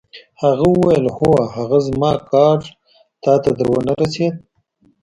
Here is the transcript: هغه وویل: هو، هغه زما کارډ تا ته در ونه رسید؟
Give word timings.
هغه 0.41 0.65
وویل: 0.71 1.05
هو، 1.17 1.31
هغه 1.55 1.77
زما 1.87 2.11
کارډ 2.31 2.61
تا 3.23 3.33
ته 3.43 3.49
در 3.57 3.67
ونه 3.71 3.93
رسید؟ 4.01 4.35